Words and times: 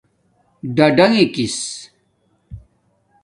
ڈاڈنݣس 0.75 1.57